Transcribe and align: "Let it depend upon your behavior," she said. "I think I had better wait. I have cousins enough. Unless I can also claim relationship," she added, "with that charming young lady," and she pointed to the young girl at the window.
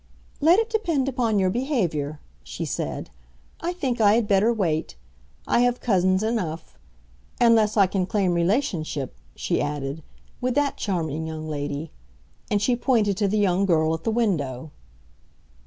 "Let 0.39 0.57
it 0.57 0.71
depend 0.71 1.07
upon 1.07 1.37
your 1.37 1.51
behavior," 1.51 2.19
she 2.43 2.65
said. 2.65 3.11
"I 3.59 3.71
think 3.71 4.01
I 4.01 4.15
had 4.15 4.27
better 4.27 4.51
wait. 4.51 4.95
I 5.45 5.59
have 5.59 5.79
cousins 5.79 6.23
enough. 6.23 6.75
Unless 7.39 7.77
I 7.77 7.85
can 7.85 8.01
also 8.01 8.09
claim 8.11 8.33
relationship," 8.33 9.15
she 9.35 9.61
added, 9.61 10.01
"with 10.41 10.55
that 10.55 10.75
charming 10.75 11.27
young 11.27 11.47
lady," 11.47 11.91
and 12.49 12.63
she 12.63 12.75
pointed 12.75 13.15
to 13.17 13.27
the 13.27 13.37
young 13.37 13.67
girl 13.67 13.93
at 13.93 14.03
the 14.03 14.09
window. 14.09 14.71